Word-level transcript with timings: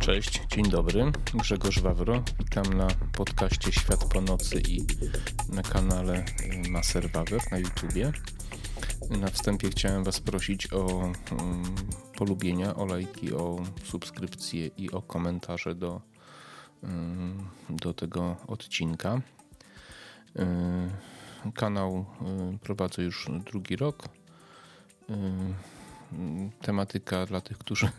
Cześć, 0.00 0.42
dzień 0.48 0.70
dobry. 0.70 1.12
Grzegorz 1.34 1.80
Wawro. 1.80 2.22
Witam 2.38 2.74
na 2.74 2.88
podcaście 3.12 3.72
Świat 3.72 4.04
po 4.04 4.20
nocy 4.20 4.60
i 4.68 4.86
na 5.48 5.62
kanale 5.62 6.24
Maser 6.70 7.10
Wawer 7.10 7.40
na 7.50 7.58
YouTubie. 7.58 8.12
Na 9.10 9.26
wstępie 9.26 9.70
chciałem 9.70 10.04
Was 10.04 10.20
prosić 10.20 10.72
o 10.72 10.84
um, 10.86 11.12
polubienia, 12.16 12.76
o 12.76 12.84
lajki, 12.84 13.32
o 13.32 13.56
subskrypcje 13.84 14.66
i 14.66 14.90
o 14.90 15.02
komentarze 15.02 15.74
do, 15.74 16.00
um, 16.82 17.48
do 17.70 17.94
tego 17.94 18.36
odcinka. 18.46 19.20
Um, 20.34 20.90
kanał 21.54 22.04
prowadzę 22.62 23.02
już 23.02 23.28
drugi 23.50 23.76
rok 23.76 24.08
tematyka 26.62 27.26
dla 27.26 27.40
tych, 27.40 27.58
którzy 27.58 27.90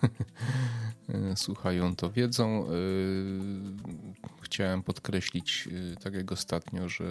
słuchają, 1.36 1.96
to 1.96 2.12
wiedzą. 2.12 2.68
Chciałem 4.42 4.84
podkreślić, 4.84 5.70
tak 6.04 6.14
jak 6.14 6.32
ostatnio, 6.32 6.90
że 6.90 7.06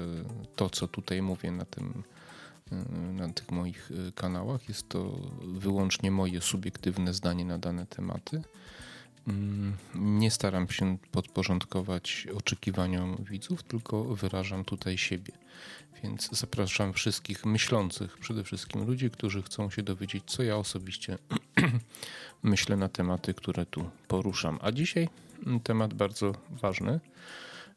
to, 0.56 0.70
co 0.70 0.88
tutaj 0.88 1.22
mówię 1.22 1.50
na 1.50 1.64
tym 1.64 2.02
na 3.12 3.28
tych 3.28 3.50
moich 3.50 3.90
kanałach. 4.14 4.68
Jest 4.68 4.88
to 4.88 5.18
wyłącznie 5.54 6.10
moje 6.10 6.40
subiektywne 6.40 7.14
zdanie 7.14 7.44
na 7.44 7.58
dane 7.58 7.86
tematy. 7.86 8.42
Nie 9.94 10.30
staram 10.30 10.68
się 10.68 10.98
podporządkować 11.12 12.26
oczekiwaniom 12.36 13.24
widzów, 13.30 13.62
tylko 13.62 14.04
wyrażam 14.04 14.64
tutaj 14.64 14.98
siebie. 14.98 15.32
Więc 16.02 16.28
zapraszam 16.32 16.92
wszystkich 16.92 17.46
myślących, 17.46 18.18
przede 18.18 18.44
wszystkim 18.44 18.86
ludzi, 18.86 19.10
którzy 19.10 19.42
chcą 19.42 19.70
się 19.70 19.82
dowiedzieć, 19.82 20.24
co 20.26 20.42
ja 20.42 20.56
osobiście 20.56 21.18
myślę 22.42 22.76
na 22.76 22.88
tematy, 22.88 23.34
które 23.34 23.66
tu 23.66 23.90
poruszam. 24.08 24.58
A 24.62 24.72
dzisiaj 24.72 25.08
temat 25.64 25.94
bardzo 25.94 26.34
ważny, 26.50 27.00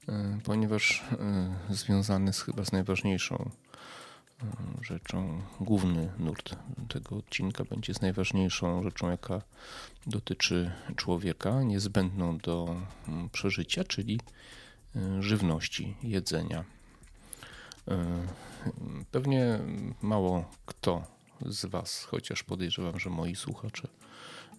e, 0.09 0.39
ponieważ 0.43 1.03
e, 1.11 1.75
związany 1.75 2.33
z 2.33 2.41
chyba 2.41 2.65
z 2.65 2.71
najważniejszą 2.71 3.49
rzeczą, 4.81 5.41
główny 5.59 6.11
nurt 6.19 6.55
tego 6.89 7.15
odcinka 7.15 7.63
będzie 7.63 7.93
z 7.93 8.01
najważniejszą 8.01 8.83
rzeczą, 8.83 9.09
jaka 9.09 9.41
dotyczy 10.07 10.71
człowieka, 10.95 11.63
niezbędną 11.63 12.37
do 12.37 12.75
przeżycia, 13.31 13.83
czyli 13.83 14.19
żywności, 15.19 15.95
jedzenia. 16.03 16.63
E, 17.87 18.27
pewnie 19.11 19.59
mało 20.01 20.45
kto 20.65 21.03
z 21.45 21.65
Was, 21.65 22.03
chociaż 22.03 22.43
podejrzewam, 22.43 22.99
że 22.99 23.09
moi 23.09 23.35
słuchacze 23.35 23.87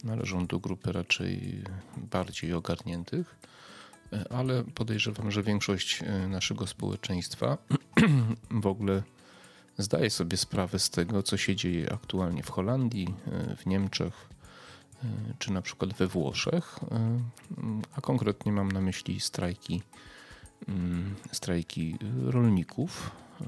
należą 0.05 0.47
do 0.47 0.59
grupy 0.59 0.92
raczej 0.92 1.62
bardziej 1.97 2.53
ogarniętych, 2.53 3.36
e, 4.12 4.33
ale 4.33 4.64
podejrzewam, 4.64 5.31
że 5.31 5.42
większość 5.42 6.03
e, 6.03 6.28
naszego 6.28 6.66
społeczeństwa 6.66 7.59
w 8.50 8.66
ogóle 8.66 9.03
zdaje 9.78 10.11
sobie 10.11 10.36
sprawę 10.36 10.78
z 10.78 10.91
tego, 10.91 11.22
co 11.22 11.36
się 11.36 11.56
dzieje 11.56 11.92
aktualnie 11.92 12.42
w 12.42 12.50
Holandii, 12.50 13.14
w 13.56 13.67
Niemczech 13.67 14.28
czy 15.39 15.53
na 15.53 15.62
przykład 15.62 15.94
we 15.94 16.06
Włoszech, 16.06 16.78
a 17.97 18.00
konkretnie 18.00 18.53
mam 18.53 18.72
na 18.72 18.81
myśli 18.81 19.20
strajki 19.20 19.83
Mm, 20.69 21.14
strajki 21.33 21.97
rolników 22.27 23.11
e, 23.41 23.44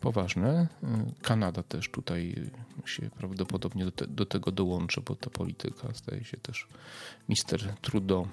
poważne. 0.00 0.68
E, 0.82 1.12
Kanada 1.22 1.62
też 1.62 1.90
tutaj 1.90 2.50
się 2.84 3.10
prawdopodobnie 3.10 3.84
do, 3.84 3.90
te, 3.90 4.06
do, 4.06 4.26
tego 4.26 4.52
dołączy, 4.52 5.00
bo 5.00 5.16
ta 5.16 5.30
polityka 5.30 5.94
staje 5.94 6.24
się 6.24 6.36
też 6.36 6.68
Mister 7.28 7.74
Trudeau, 7.80 8.28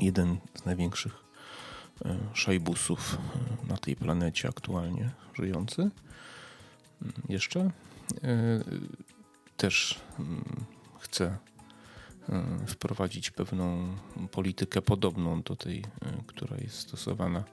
jeden 0.00 0.36
z 0.54 0.64
największych 0.64 1.12
e, 1.12 1.29
szajbusów 2.34 3.18
na 3.68 3.76
tej 3.76 3.96
planecie 3.96 4.48
aktualnie 4.48 5.10
żyjący. 5.34 5.82
Mm, 5.82 5.92
jeszcze 7.28 7.70
też 9.56 10.00
mm, 10.18 10.44
chce 10.98 11.38
E, 12.30 12.66
wprowadzić 12.66 13.30
pewną 13.30 13.96
politykę 14.30 14.82
podobną 14.82 15.42
do 15.42 15.56
tej, 15.56 15.78
e, 15.78 15.84
która 16.26 16.56
jest 16.56 16.76
stosowana 16.76 17.44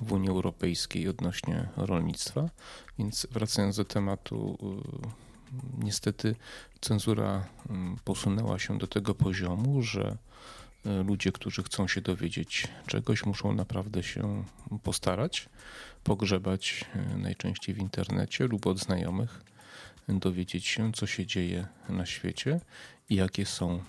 w 0.00 0.12
Unii 0.12 0.28
Europejskiej 0.28 1.08
odnośnie 1.08 1.68
rolnictwa. 1.76 2.50
Więc 2.98 3.26
wracając 3.30 3.76
do 3.76 3.84
tematu, 3.84 4.58
e, 4.62 5.84
niestety 5.84 6.36
cenzura 6.80 7.46
posunęła 8.04 8.58
się 8.58 8.78
do 8.78 8.86
tego 8.86 9.14
poziomu, 9.14 9.82
że 9.82 10.16
ludzie, 10.84 11.32
którzy 11.32 11.62
chcą 11.62 11.88
się 11.88 12.00
dowiedzieć 12.00 12.68
czegoś, 12.86 13.26
muszą 13.26 13.54
naprawdę 13.54 14.02
się 14.02 14.44
postarać, 14.82 15.48
pogrzebać 16.04 16.84
najczęściej 17.16 17.74
w 17.74 17.78
internecie 17.78 18.46
lub 18.46 18.66
od 18.66 18.78
znajomych 18.78 19.44
dowiedzieć 20.18 20.66
się, 20.66 20.92
co 20.92 21.06
się 21.06 21.26
dzieje 21.26 21.66
na 21.88 22.06
świecie 22.06 22.60
i 23.10 23.14
jakie 23.14 23.46
są 23.46 23.70
e, 23.72 23.82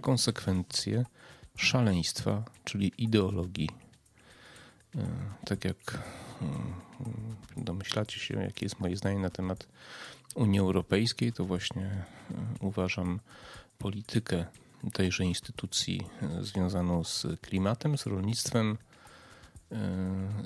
konsekwencje 0.00 1.04
szaleństwa, 1.56 2.44
czyli 2.64 2.92
ideologii. 2.98 3.70
E, 4.96 5.06
tak 5.46 5.64
jak 5.64 5.76
e, 5.94 6.00
domyślacie 7.56 8.20
się, 8.20 8.34
jakie 8.34 8.66
jest 8.66 8.80
moje 8.80 8.96
zdanie 8.96 9.18
na 9.18 9.30
temat 9.30 9.68
Unii 10.34 10.60
Europejskiej, 10.60 11.32
to 11.32 11.44
właśnie 11.44 12.04
uważam 12.60 13.20
politykę 13.78 14.46
tejże 14.92 15.24
instytucji 15.24 16.06
związaną 16.40 17.04
z 17.04 17.26
klimatem, 17.40 17.98
z 17.98 18.06
rolnictwem 18.06 18.78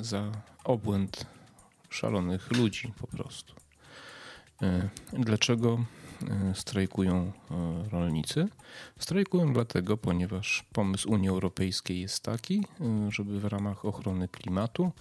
za 0.01 0.33
obłęd 0.65 1.27
szalonych 1.91 2.51
ludzi 2.51 2.93
po 3.01 3.07
prostu. 3.07 3.55
E, 4.63 4.89
dlaczego 5.13 5.85
e, 6.31 6.55
strajkują 6.55 7.33
e, 7.51 7.89
rolnicy? 7.91 8.49
Strajkują 8.99 9.53
dlatego, 9.53 9.97
ponieważ 9.97 10.65
pomysł 10.73 11.11
Unii 11.11 11.29
Europejskiej 11.29 12.01
jest 12.01 12.23
taki, 12.23 12.65
żeby 13.09 13.41
w 13.41 13.45
ramach 13.45 13.85
ochrony 13.85 14.29
klimatu 14.29 14.93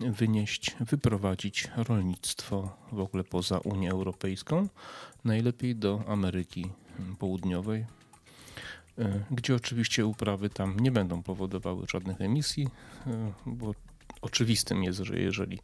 wynieść, 0.00 0.76
wyprowadzić 0.80 1.68
rolnictwo 1.76 2.76
w 2.92 3.00
ogóle 3.00 3.24
poza 3.24 3.58
Unię 3.58 3.90
Europejską, 3.90 4.68
najlepiej 5.24 5.76
do 5.76 6.04
Ameryki 6.08 6.66
Południowej, 7.18 7.86
gdzie 9.30 9.54
oczywiście 9.54 10.06
uprawy 10.06 10.50
tam 10.50 10.80
nie 10.80 10.90
będą 10.90 11.22
powodowały 11.22 11.86
żadnych 11.88 12.20
emisji, 12.20 12.68
bo 13.46 13.74
oczywistym 14.22 14.84
jest, 14.84 14.98
że 14.98 15.18
jeżeli 15.18 15.58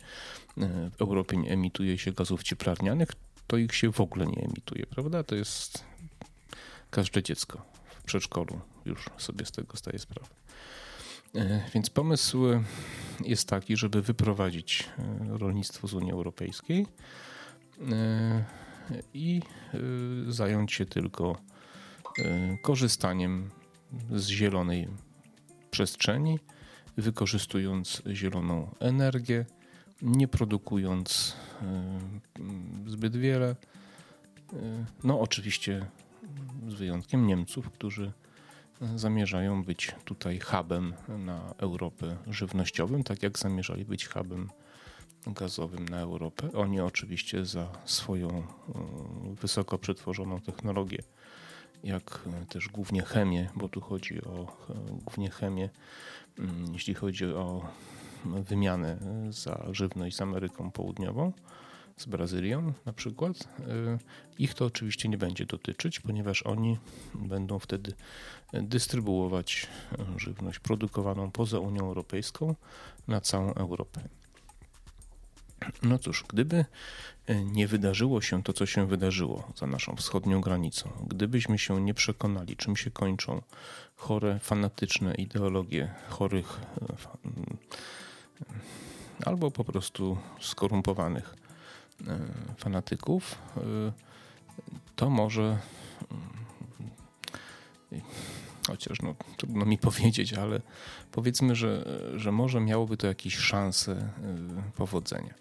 e, 0.58 0.90
w 0.90 1.02
Europie 1.02 1.36
nie 1.36 1.50
emituje 1.50 1.98
się 1.98 2.12
gazów 2.12 2.42
cieplarnianych, 2.42 3.08
to 3.46 3.56
ich 3.56 3.74
się 3.74 3.92
w 3.92 4.00
ogóle 4.00 4.26
nie 4.26 4.42
emituje, 4.42 4.86
prawda? 4.86 5.24
To 5.24 5.34
jest 5.34 5.84
każde 6.90 7.22
dziecko 7.22 7.62
w 7.98 8.02
przedszkolu 8.02 8.60
już 8.84 9.10
sobie 9.18 9.46
z 9.46 9.50
tego 9.50 9.76
zdaje 9.76 9.98
sprawę. 9.98 10.39
E, 11.34 11.70
więc 11.74 11.90
pomysł 11.90 12.44
jest 13.24 13.48
taki, 13.48 13.76
żeby 13.76 14.02
wyprowadzić 14.02 14.88
e, 14.98 15.38
rolnictwo 15.38 15.88
z 15.88 15.94
Unii 15.94 16.12
Europejskiej 16.12 16.86
i 19.14 19.40
zająć 20.28 20.72
się 20.72 20.86
tylko 20.86 21.36
korzystaniem 22.62 23.50
z 24.10 24.28
zielonej 24.28 24.88
przestrzeni, 25.70 26.38
wykorzystując 26.96 28.02
zieloną 28.12 28.74
energię, 28.80 29.46
nie 30.02 30.28
produkując 30.28 31.36
e, 31.62 32.00
zbyt 32.86 33.16
wiele. 33.16 33.48
E, 33.48 33.56
no, 35.04 35.20
oczywiście 35.20 35.86
z 36.68 36.74
wyjątkiem 36.74 37.26
Niemców, 37.26 37.70
którzy 37.70 38.12
zamierzają 38.96 39.64
być 39.64 39.94
tutaj 40.04 40.40
hubem 40.40 40.94
na 41.08 41.54
Europę 41.58 42.16
żywnościowym, 42.26 43.04
tak 43.04 43.22
jak 43.22 43.38
zamierzali 43.38 43.84
być 43.84 44.08
hubem 44.08 44.50
gazowym 45.26 45.88
na 45.88 46.00
Europę. 46.00 46.52
Oni 46.52 46.80
oczywiście 46.80 47.46
za 47.46 47.68
swoją 47.84 48.28
e, 48.28 48.42
wysoko 49.40 49.78
przetworzoną 49.78 50.40
technologię, 50.40 51.02
jak 51.84 52.20
też 52.48 52.68
głównie 52.68 53.02
chemię, 53.02 53.50
bo 53.56 53.68
tu 53.68 53.80
chodzi 53.80 54.24
o 54.24 54.56
głównie 55.04 55.30
chemię, 55.30 55.70
Mm, 56.40 56.72
jeśli 56.72 56.94
chodzi 56.94 57.24
o 57.24 57.62
wymianę 58.24 58.98
za 59.30 59.66
żywność 59.70 60.16
z 60.16 60.20
Ameryką 60.20 60.70
Południową, 60.70 61.32
z 62.00 62.06
Brazylią 62.06 62.72
na 62.86 62.92
przykład. 62.92 63.36
Y, 63.38 63.98
ich 64.38 64.54
to 64.54 64.64
oczywiście 64.64 65.08
nie 65.08 65.18
będzie 65.18 65.46
dotyczyć, 65.46 66.00
ponieważ 66.00 66.42
oni 66.42 66.78
będą 67.14 67.58
wtedy 67.58 67.92
dystrybuować 68.52 69.66
żywność 70.16 70.58
produkowaną 70.58 71.30
poza 71.30 71.58
Unią 71.58 71.80
Europejską 71.80 72.54
na 73.08 73.20
całą 73.20 73.54
Europę. 73.54 74.00
No 75.82 75.98
cóż, 75.98 76.24
gdyby 76.28 76.64
e, 77.26 77.44
nie 77.44 77.68
wydarzyło 77.68 78.20
się 78.20 78.42
to, 78.42 78.52
co 78.52 78.66
się 78.66 78.86
wydarzyło 78.86 79.52
za 79.56 79.66
naszą 79.66 79.96
wschodnią 79.96 80.40
granicą, 80.40 80.90
gdybyśmy 81.08 81.58
się 81.58 81.80
nie 81.80 81.94
przekonali, 81.94 82.56
czym 82.56 82.76
się 82.76 82.90
kończą 82.90 83.42
chore, 83.96 84.38
fanatyczne 84.38 85.14
ideologie 85.14 85.94
chorych 86.08 86.60
albo 89.26 89.50
po 89.50 89.64
prostu 89.64 90.18
skorumpowanych 90.40 91.39
fanatyków, 92.58 93.38
to 94.96 95.10
może 95.10 95.58
chociaż 98.70 99.02
no, 99.02 99.14
trudno 99.36 99.64
mi 99.64 99.78
powiedzieć, 99.88 100.32
ale 100.32 100.60
powiedzmy, 101.12 101.54
że, 101.54 102.00
że 102.16 102.32
może 102.32 102.60
miałoby 102.60 102.96
to 102.96 103.06
jakieś 103.06 103.36
szanse 103.36 103.92
y, 103.92 104.72
powodzenia. 104.76 105.34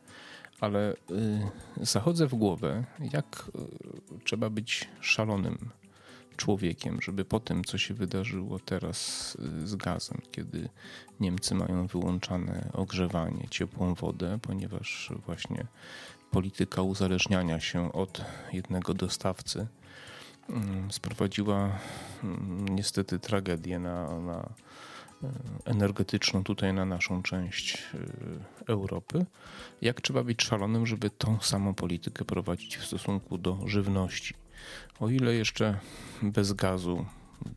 Ale 0.59 0.95
zachodzę 1.81 2.27
w 2.27 2.35
głowę, 2.35 2.83
jak 3.13 3.51
trzeba 4.23 4.49
być 4.49 4.89
szalonym 5.01 5.69
człowiekiem, 6.37 7.01
żeby 7.01 7.25
po 7.25 7.39
tym, 7.39 7.63
co 7.63 7.77
się 7.77 7.93
wydarzyło 7.93 8.59
teraz 8.59 9.37
z 9.63 9.75
gazem, 9.75 10.21
kiedy 10.31 10.69
Niemcy 11.19 11.55
mają 11.55 11.87
wyłączane 11.87 12.69
ogrzewanie, 12.73 13.47
ciepłą 13.49 13.93
wodę, 13.93 14.39
ponieważ 14.41 15.13
właśnie 15.25 15.67
polityka 16.31 16.81
uzależniania 16.81 17.59
się 17.59 17.93
od 17.93 18.21
jednego 18.53 18.93
dostawcy 18.93 19.67
Mm, 20.49 20.91
sprowadziła 20.91 21.79
mm, 22.23 22.69
niestety 22.69 23.19
tragedię 23.19 23.79
na, 23.79 24.19
na 24.19 24.49
e, 25.23 25.29
energetyczną 25.65 26.43
tutaj 26.43 26.73
na 26.73 26.85
naszą 26.85 27.23
część 27.23 27.73
e, 27.73 27.97
Europy. 28.67 29.25
Jak 29.81 30.01
trzeba 30.01 30.23
być 30.23 30.43
szalonym, 30.43 30.87
żeby 30.87 31.09
tą 31.09 31.39
samą 31.41 31.73
politykę 31.73 32.25
prowadzić 32.25 32.77
w 32.77 32.85
stosunku 32.85 33.37
do 33.37 33.59
żywności? 33.65 34.33
O 34.99 35.09
ile 35.09 35.33
jeszcze 35.33 35.79
bez 36.21 36.53
gazu 36.53 37.05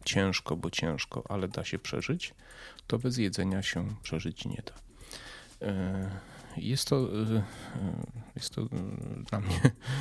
ciężko, 0.04 0.56
bo 0.56 0.70
ciężko, 0.70 1.24
ale 1.28 1.48
da 1.48 1.64
się 1.64 1.78
przeżyć, 1.78 2.34
to 2.86 2.98
bez 2.98 3.18
jedzenia 3.18 3.62
się 3.62 3.94
przeżyć 4.02 4.44
nie 4.44 4.62
da. 4.66 4.74
Jest 6.56 6.88
to, 6.88 7.08
jest 8.36 8.54
to 8.54 8.62
dla 9.30 9.40
mnie 9.40 9.60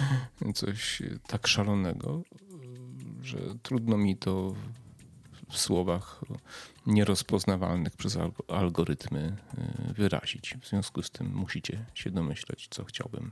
coś 0.55 1.01
tak 1.27 1.47
szalonego, 1.47 2.21
że 3.21 3.37
trudno 3.63 3.97
mi 3.97 4.17
to 4.17 4.55
w 5.51 5.57
słowach 5.57 6.21
nierozpoznawalnych 6.85 7.95
przez 7.95 8.17
algorytmy 8.47 9.37
y, 9.89 9.93
wyrazić. 9.93 10.55
W 10.61 10.67
związku 10.67 11.03
z 11.03 11.11
tym 11.11 11.33
musicie 11.35 11.85
się 11.93 12.11
domyśleć, 12.11 12.67
co 12.69 12.85
chciałbym 12.85 13.31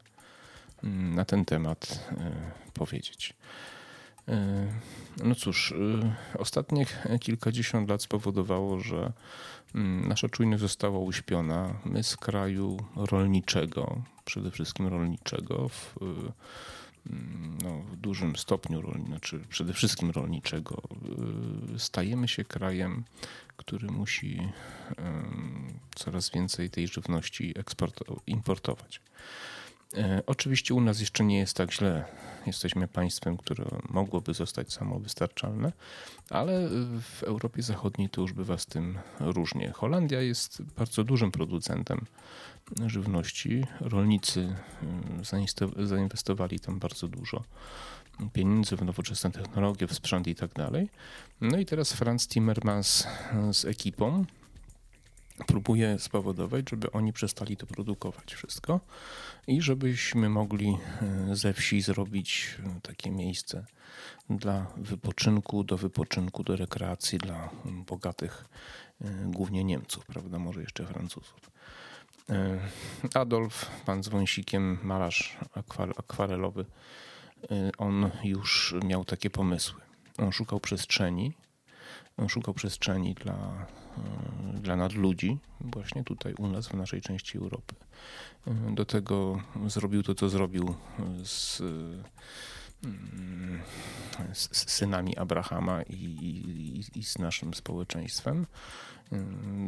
mm, 0.83 1.16
na 1.16 1.25
ten 1.25 1.45
temat 1.45 2.10
y, 2.12 2.71
powiedzieć. 2.74 3.33
Y, 4.30 4.34
no 5.24 5.36
cóż, 5.36 5.74
ostatnich 6.38 7.06
kilkadziesiąt 7.20 7.90
lat 7.90 8.04
spowodowało, 8.04 8.80
że 8.80 9.14
mm, 9.76 10.08
nasza 10.08 10.30
czujność 10.30 10.62
została 10.62 11.00
uśpiona. 11.00 11.74
My 11.86 12.04
z 12.04 12.18
kraju 12.18 12.78
rolniczego, 12.96 14.02
przede 14.26 14.52
wszystkim 14.52 14.88
rolniczego, 14.88 15.70
w 15.70 15.96
no, 17.64 17.80
w 17.92 17.96
dużym 17.96 18.36
stopniu, 18.36 18.81
znaczy 19.08 19.40
przede 19.50 19.74
wszystkim 19.74 20.10
rolniczego, 20.10 20.81
stajemy 21.78 22.28
się 22.28 22.44
krajem, 22.44 23.04
który 23.58 23.88
musi 23.88 24.40
coraz 25.96 26.30
więcej 26.30 26.70
tej 26.70 26.88
żywności 26.88 27.54
importować. 28.28 29.02
E, 29.97 30.24
oczywiście 30.25 30.74
u 30.74 30.81
nas 30.81 31.00
jeszcze 31.00 31.24
nie 31.24 31.38
jest 31.38 31.57
tak 31.57 31.74
źle. 31.74 32.06
Jesteśmy 32.47 32.88
państwem, 32.88 33.38
które 33.38 33.65
mogłoby 33.89 34.33
zostać 34.33 34.74
samowystarczalne, 34.74 35.71
ale 36.30 36.69
w 37.01 37.24
Europie 37.24 37.62
Zachodniej 37.62 38.09
to 38.09 38.21
już 38.21 38.33
bywa 38.33 38.57
z 38.57 38.65
tym 38.65 39.00
różnie. 39.19 39.71
Holandia 39.71 40.21
jest 40.21 40.62
bardzo 40.62 41.03
dużym 41.03 41.31
producentem 41.31 42.06
żywności. 42.86 43.65
Rolnicy 43.81 44.56
y, 45.80 45.88
zainwestowali 45.88 46.59
tam 46.59 46.80
bardzo 46.80 47.07
dużo 47.07 47.44
pieniędzy 48.33 48.75
w 48.75 48.81
nowoczesne 48.81 49.31
technologie, 49.31 49.88
w 49.88 49.94
sprzęt 49.94 50.27
i 50.27 50.35
tak 50.35 50.53
dalej. 50.53 50.89
No 51.42 51.57
i 51.57 51.65
teraz 51.65 51.94
Franz 51.94 52.27
Timmermans 52.27 53.07
z 53.53 53.65
ekipą 53.65 54.25
próbuje 55.47 56.00
spowodować, 56.00 56.69
żeby 56.69 56.91
oni 56.91 57.13
przestali 57.13 57.57
to 57.57 57.65
produkować 57.65 58.33
wszystko 58.33 58.80
i 59.47 59.62
żebyśmy 59.62 60.30
mogli 60.30 60.77
e, 61.30 61.36
ze 61.36 61.53
wsi 61.53 61.81
zrobić 61.81 62.57
e, 62.77 62.81
takie 62.81 63.12
miejsce 63.12 63.65
dla 64.30 64.65
wypoczynku, 64.77 65.63
do 65.63 65.77
wypoczynku, 65.77 66.44
do 66.44 66.56
rekreacji 66.56 67.18
dla 67.18 67.50
bogatych, 67.65 68.45
e, 69.01 69.06
głównie 69.25 69.63
Niemców, 69.63 70.06
prawda, 70.06 70.39
może 70.39 70.62
jeszcze 70.62 70.86
Francuzów. 70.86 71.50
Adolf, 73.13 73.65
pan 73.85 74.03
z 74.03 74.07
wąsikiem, 74.07 74.80
malarz 74.83 75.38
akwarelowy, 75.97 76.65
on 77.77 78.09
już 78.24 78.75
miał 78.83 79.06
takie 79.06 79.30
pomysły. 79.30 79.81
On 80.18 80.31
szukał 80.31 80.59
przestrzeni, 80.59 81.33
szukał 82.27 82.54
przestrzeni 82.54 83.13
dla 83.13 83.66
E, 84.00 84.60
dla 84.60 84.75
nadludzi, 84.75 85.38
właśnie 85.62 86.04
tutaj 86.04 86.33
u 86.33 86.48
nas, 86.48 86.68
w 86.68 86.74
naszej 86.74 87.01
części 87.01 87.38
Europy. 87.38 87.75
E, 88.48 88.75
do 88.75 88.86
tego 88.86 89.42
zrobił 89.68 90.04
to, 90.04 90.16
co 90.16 90.30
zrobił 90.30 90.75
z, 91.24 91.62
mm, 92.83 93.62
z 94.33 94.71
synami 94.71 95.18
Abrahama 95.18 95.83
i, 95.83 95.94
i, 95.95 97.00
i 97.00 97.04
z 97.04 97.19
naszym 97.19 97.54
społeczeństwem. 97.54 98.45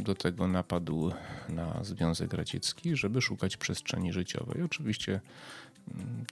Do 0.03 0.15
tego 0.15 0.48
napadł 0.48 1.12
na 1.50 1.83
Związek 1.83 2.33
Radziecki, 2.33 2.95
żeby 2.95 3.21
szukać 3.21 3.57
przestrzeni 3.57 4.13
życiowej. 4.13 4.63
Oczywiście 4.63 5.21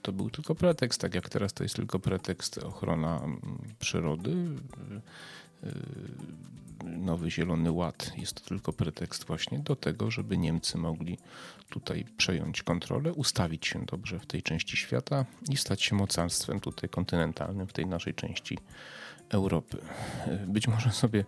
to 0.02 0.12
był 0.12 0.30
tylko 0.30 0.54
pretekst, 0.54 1.00
tak 1.00 1.14
jak 1.14 1.28
teraz 1.28 1.52
to 1.52 1.62
jest 1.62 1.76
tylko 1.76 1.98
pretekst 1.98 2.58
ochrona 2.58 3.16
mm, 3.18 3.40
przyrody 3.78 4.36
nowy 6.84 7.30
Zielony 7.30 7.72
Ład 7.72 8.12
jest 8.18 8.34
to 8.34 8.48
tylko 8.48 8.72
pretekst 8.72 9.24
właśnie 9.24 9.58
do 9.58 9.76
tego, 9.76 10.10
żeby 10.10 10.38
Niemcy 10.38 10.78
mogli 10.78 11.18
tutaj 11.68 12.04
przejąć 12.16 12.62
kontrolę, 12.62 13.12
ustawić 13.12 13.66
się 13.66 13.84
dobrze 13.84 14.18
w 14.18 14.26
tej 14.26 14.42
części 14.42 14.76
świata 14.76 15.24
i 15.50 15.56
stać 15.56 15.82
się 15.82 15.96
mocarstwem 15.96 16.60
tutaj 16.60 16.90
kontynentalnym 16.90 17.66
w 17.66 17.72
tej 17.72 17.86
naszej 17.86 18.14
części 18.14 18.58
Europy. 19.28 19.78
Być 20.46 20.68
może 20.68 20.90
sobie 20.90 21.24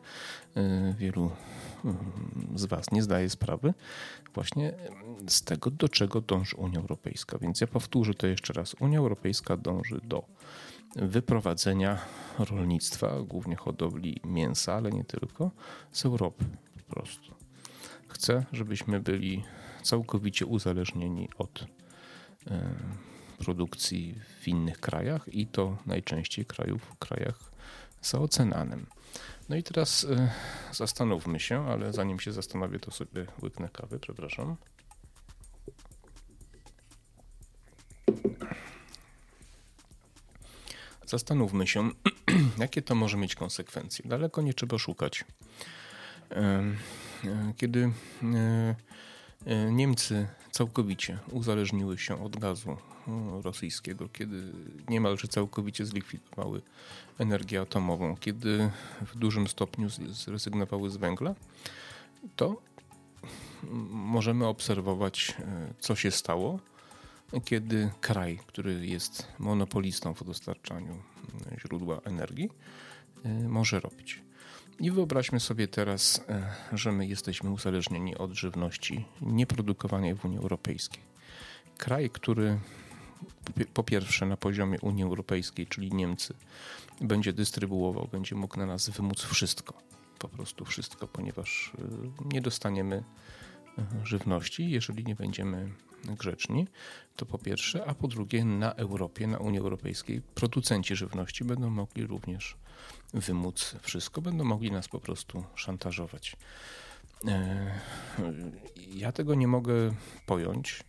e, 0.57 0.95
wielu 0.99 1.31
mm, 1.85 1.99
z 2.55 2.65
Was 2.65 2.91
nie 2.93 3.03
zdaje 3.03 3.31
sprawy 3.31 3.75
właśnie 4.35 4.73
z 5.29 5.43
tego, 5.43 5.71
do 5.71 5.89
czego 5.89 6.21
dąży 6.21 6.57
Unia 6.57 6.81
Europejska. 6.81 7.39
Więc 7.39 7.61
ja 7.61 7.67
powtórzę 7.67 8.15
to 8.15 8.27
jeszcze 8.27 8.53
raz. 8.53 8.75
Unia 8.81 8.99
Europejska 8.99 9.57
dąży 9.57 10.01
do 10.05 10.25
wyprowadzenia 10.97 11.99
rolnictwa, 12.39 13.23
głównie 13.23 13.57
hodowli 13.57 14.21
mięsa, 14.25 14.75
ale 14.75 14.91
nie 14.91 15.05
tylko, 15.05 15.51
z 15.93 16.07
Europy 16.07 16.45
po 16.89 16.95
prostu. 16.95 17.35
Chcę, 18.09 18.45
żebyśmy 18.53 19.01
byli 19.01 19.45
całkowicie 19.83 20.47
uzależnieni 20.47 21.29
od 21.39 21.67
e, 22.47 22.75
produkcji 23.39 24.15
w 24.41 24.49
innych 24.49 24.81
krajach 24.81 25.35
i 25.35 25.47
to 25.47 25.77
najczęściej 25.87 26.45
krajów, 26.45 26.83
w 26.83 26.99
krajach 26.99 27.53
za 28.03 28.19
oceanem. 28.19 28.87
No 29.49 29.57
i 29.57 29.63
teraz 29.63 30.05
e, 30.05 30.31
zastanówmy 30.73 31.41
się, 31.41 31.67
ale 31.67 31.93
zanim 31.93 32.21
się 32.21 32.33
zastanowię, 32.33 32.79
to 32.79 32.91
sobie 32.91 33.27
łyknę 33.43 33.69
kawy, 33.69 33.99
przepraszam. 33.99 34.57
Zastanówmy 41.13 41.67
się, 41.67 41.91
jakie 42.59 42.83
to 42.83 42.95
może 42.95 43.17
mieć 43.17 43.35
konsekwencje. 43.35 44.05
Daleko 44.09 44.43
nie 44.43 44.55
trzeba 44.55 44.79
szukać. 44.79 45.25
Kiedy 47.57 47.91
e, 48.23 48.75
e, 49.47 49.73
Niemcy 49.73 50.27
całkowicie 50.51 51.19
uzależniły 51.31 51.99
się 51.99 52.25
od 52.25 52.37
gazu 52.37 52.77
rosyjskiego, 53.43 54.09
kiedy 54.09 54.43
niemalże 54.89 55.29
całkowicie 55.29 55.87
zlikwidowały 55.87 56.63
energię 57.19 57.61
atomową, 57.61 58.17
kiedy 58.17 58.71
w 59.01 59.17
dużym 59.17 59.49
stopniu 59.49 59.89
zrezygnowały 60.09 60.91
z 60.91 60.97
węgla, 60.97 61.35
to 62.37 62.63
możemy 63.91 64.47
obserwować, 64.47 65.35
e, 65.39 65.75
co 65.79 65.95
się 65.95 66.11
stało 66.11 66.59
kiedy 67.41 67.91
kraj, 68.01 68.39
który 68.47 68.87
jest 68.87 69.27
monopolistą 69.39 70.15
w 70.15 70.25
dostarczaniu 70.25 70.93
mm, 70.93 71.03
źródła 71.61 72.01
energii, 72.05 72.51
y, 73.27 73.49
może 73.49 73.81
robić. 73.81 74.23
I 74.81 74.91
wyobraźmy 74.91 75.41
sobie 75.41 75.69
teraz, 75.69 76.25
y, 76.73 76.79
że 76.79 76.93
my 76.93 77.07
jesteśmy 77.07 77.51
uzależnieni 77.51 78.17
od 78.17 78.33
żywności 78.33 79.05
nieprodukowanej 79.21 80.15
w 80.15 80.25
Unii 80.25 80.39
Europejskiej. 80.39 81.03
kraj, 81.79 82.11
który 82.11 82.59
po 83.75 83.83
pierwsze 83.83 84.27
na 84.27 84.37
poziomie 84.37 84.81
Unii 84.81 85.05
Europejskiej, 85.05 85.67
czyli 85.67 85.95
Niemcy, 85.95 86.35
będzie 87.01 87.33
dystrybuował, 87.33 88.09
będzie 88.13 88.37
mógł 88.37 88.59
na 88.59 88.67
nas 88.67 88.91
wymóc 88.91 89.23
wszystko. 89.23 89.75
Po 90.19 90.29
prostu 90.29 90.65
wszystko, 90.65 91.09
ponieważ 91.09 91.73
nie 92.33 92.41
dostaniemy 92.41 93.05
żywności, 94.05 94.71
jeżeli 94.71 95.05
nie 95.05 95.15
będziemy 95.15 95.71
grzeczni, 96.05 96.67
to 97.17 97.27
po 97.27 97.39
pierwsze, 97.39 97.85
a 97.87 97.95
po 97.95 98.09
drugie 98.09 98.45
na 98.45 98.73
Europie, 98.73 99.27
na 99.27 99.39
Unii 99.39 99.59
Europejskiej 99.59 100.23
producenci 100.35 100.97
żywności 100.97 101.45
będą 101.45 101.71
mogli 101.71 102.07
również 102.07 102.57
wymóc 103.15 103.77
wszystko, 103.83 104.23
będą 104.23 104.45
mogli 104.45 104.71
nas 104.71 104.89
po 104.89 105.01
prostu 105.01 105.45
szantażować. 105.55 106.37
E, 107.29 107.81
ja 108.95 109.13
tego 109.13 109.35
nie 109.35 109.49
mogę 109.49 109.95
pojąć, 110.27 110.85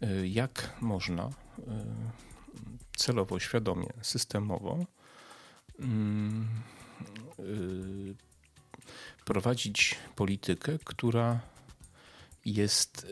e, 0.00 0.26
jak 0.26 0.76
można 0.80 1.24
e, 1.24 1.30
celowo, 2.96 3.40
świadomie, 3.40 3.88
systemowo 4.02 4.84
mm, 5.78 6.48
prowadzić 9.24 9.98
politykę, 10.16 10.78
która 10.84 11.40
jest 12.44 13.06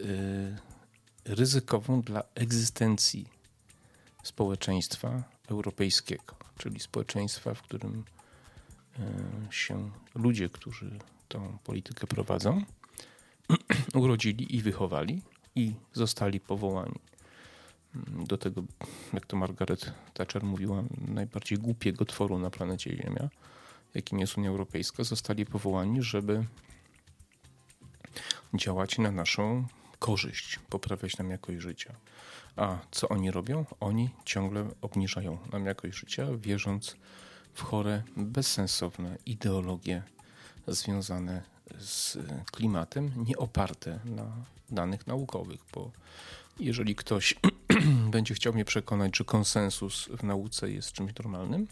ryzykową 1.34 2.02
dla 2.02 2.22
egzystencji 2.34 3.28
społeczeństwa 4.22 5.22
europejskiego, 5.48 6.36
czyli 6.58 6.80
społeczeństwa, 6.80 7.54
w 7.54 7.62
którym 7.62 8.04
e, 8.98 9.02
się 9.50 9.90
ludzie, 10.14 10.48
którzy 10.48 10.98
tą 11.28 11.58
politykę 11.64 12.06
prowadzą, 12.06 12.64
urodzili 13.94 14.56
i 14.56 14.62
wychowali 14.62 15.22
i 15.54 15.74
zostali 15.92 16.40
powołani. 16.40 17.00
Mm, 17.94 18.26
do 18.26 18.38
tego, 18.38 18.62
jak 19.12 19.26
to 19.26 19.36
Margaret 19.36 19.92
Thatcher 20.14 20.44
mówiła, 20.44 20.84
najbardziej 21.08 21.58
głupiego 21.58 22.04
tworu 22.04 22.38
na 22.38 22.50
planecie 22.50 22.96
Ziemia, 22.96 23.28
jakim 23.94 24.18
jest 24.18 24.38
Unia 24.38 24.50
Europejska, 24.50 25.04
zostali 25.04 25.46
powołani, 25.46 26.02
żeby 26.02 26.46
działać 28.54 28.98
na 28.98 29.10
naszą 29.10 29.66
korzyść, 30.00 30.58
poprawiać 30.70 31.18
nam 31.18 31.30
jakość 31.30 31.60
życia. 31.60 31.94
A 32.56 32.78
co 32.90 33.08
oni 33.08 33.30
robią? 33.30 33.64
Oni 33.80 34.10
ciągle 34.24 34.70
obniżają 34.80 35.38
nam 35.52 35.66
jakość 35.66 35.98
życia, 35.98 36.26
wierząc 36.38 36.96
w 37.54 37.62
chore, 37.62 38.02
bezsensowne 38.16 39.18
ideologie 39.26 40.02
związane 40.68 41.42
z 41.78 42.18
klimatem, 42.52 43.12
nie 43.16 43.36
oparte 43.36 43.98
na 44.04 44.32
danych 44.70 45.06
naukowych, 45.06 45.60
bo 45.74 45.90
jeżeli 46.60 46.94
ktoś 46.94 47.34
będzie 48.14 48.34
chciał 48.34 48.52
mnie 48.52 48.64
przekonać, 48.64 49.16
że 49.16 49.24
konsensus 49.24 50.08
w 50.18 50.22
nauce 50.22 50.70
jest 50.70 50.92
czymś 50.92 51.12
normalnym, 51.14 51.66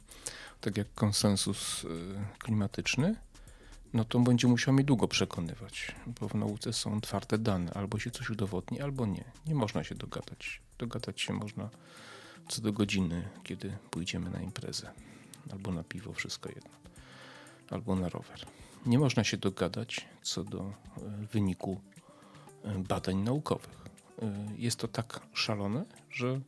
tak 0.61 0.77
jak 0.77 0.95
konsensus 0.95 1.85
y, 1.85 1.89
klimatyczny, 2.39 3.15
no 3.93 4.05
to 4.05 4.21
będzie 4.21 4.49
musiał 4.49 4.75
mnie 4.75 4.85
długo 4.85 5.09
przekonywać, 5.09 5.95
bo 6.21 6.29
w 6.29 6.35
nauce 6.35 6.73
są 6.73 7.01
twarde 7.01 7.39
dane, 7.39 7.73
albo 7.75 7.99
się 7.99 8.11
coś 8.11 8.31
udowodni, 8.31 8.81
albo 8.81 9.07
nie. 9.07 9.25
Nie 9.47 9.55
można 9.55 9.85
się 9.85 9.95
dogadać. 9.95 10.61
Dogadać 10.79 11.21
się 11.21 11.33
można 11.33 11.71
co 12.49 12.63
do 12.63 12.73
godziny, 12.73 13.29
kiedy 13.45 13.77
pójdziemy 13.91 14.31
na 14.31 14.43
imprezę, 14.43 14.93
albo 15.53 15.73
na 15.73 15.85
piwo, 15.85 16.13
wszystko 16.13 16.49
jedno, 16.49 16.71
albo 17.71 17.97
na 17.97 18.09
rower. 18.09 18.47
Nie 18.87 18.99
można 18.99 19.25
się 19.25 19.37
dogadać 19.37 20.09
co 20.23 20.45
do 20.45 20.61
e, 20.61 20.73
wyniku 21.33 21.81
e, 22.65 22.79
badań 22.79 23.17
naukowych. 23.17 23.85
E, 24.23 24.47
jest 24.57 24.79
to 24.79 24.89
tak 24.89 25.21
szalone, 25.33 25.85
że 26.11 26.41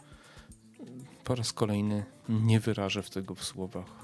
po 1.24 1.34
raz 1.34 1.52
kolejny 1.52 2.04
nie 2.28 2.60
wyrażę 2.60 3.02
w 3.02 3.10
tego 3.10 3.34
w 3.34 3.44
słowach 3.44 3.99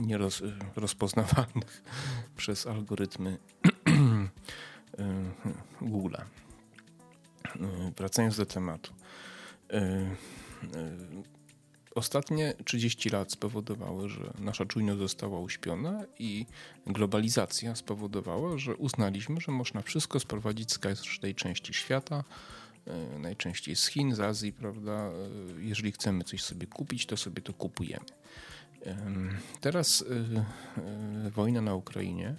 nierozpoznawalnych 0.00 1.82
przez 2.36 2.66
algorytmy 2.66 3.38
Google'a. 5.82 6.24
Wracając 7.96 8.36
do 8.36 8.46
tematu. 8.46 8.92
Ostatnie 11.94 12.54
30 12.64 13.10
lat 13.10 13.32
spowodowały, 13.32 14.08
że 14.08 14.32
nasza 14.38 14.64
czujność 14.64 14.98
została 14.98 15.40
uśpiona 15.40 16.04
i 16.18 16.46
globalizacja 16.86 17.74
spowodowała, 17.74 18.58
że 18.58 18.76
uznaliśmy, 18.76 19.40
że 19.40 19.52
można 19.52 19.82
wszystko 19.82 20.20
sprowadzić 20.20 20.72
z 20.72 20.78
każdej 20.78 21.34
części 21.34 21.74
świata, 21.74 22.24
e, 22.86 23.18
najczęściej 23.18 23.76
z 23.76 23.86
Chin, 23.86 24.14
z 24.14 24.20
Azji, 24.20 24.52
prawda? 24.52 24.92
E, 24.92 25.12
jeżeli 25.58 25.92
chcemy 25.92 26.24
coś 26.24 26.42
sobie 26.42 26.66
kupić, 26.66 27.06
to 27.06 27.16
sobie 27.16 27.42
to 27.42 27.52
kupujemy. 27.52 28.06
Teraz 29.60 30.00
y, 30.00 30.04
y, 31.26 31.30
wojna 31.30 31.60
na 31.60 31.74
Ukrainie 31.74 32.34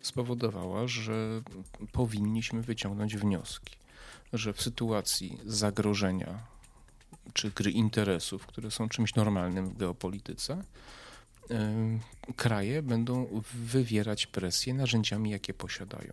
spowodowała, 0.00 0.88
że 0.88 1.42
powinniśmy 1.92 2.62
wyciągnąć 2.62 3.16
wnioski, 3.16 3.76
że 4.32 4.52
w 4.52 4.62
sytuacji 4.62 5.40
zagrożenia 5.46 6.38
czy 7.32 7.50
gry 7.50 7.70
interesów, 7.70 8.46
które 8.46 8.70
są 8.70 8.88
czymś 8.88 9.14
normalnym 9.14 9.68
w 9.68 9.76
geopolityce, 9.76 10.64
kraje 12.36 12.82
będą 12.82 13.42
wywierać 13.54 14.26
presję 14.26 14.74
narzędziami, 14.74 15.30
jakie 15.30 15.54
posiadają. 15.54 16.12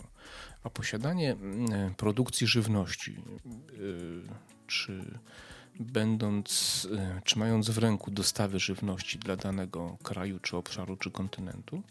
A 0.63 0.69
posiadanie 0.69 1.35
produkcji 1.97 2.47
żywności 2.47 3.23
y, 3.79 4.21
czy 4.67 5.19
będąc, 5.79 6.87
e, 6.97 7.21
trzymając 7.23 7.69
w 7.69 7.77
ręku 7.77 8.11
dostawy 8.11 8.59
żywności 8.59 9.19
dla 9.19 9.35
danego 9.35 9.97
kraju, 10.03 10.39
czy 10.39 10.57
obszaru, 10.57 10.97
czy 10.97 11.11
kontynentu, 11.11 11.83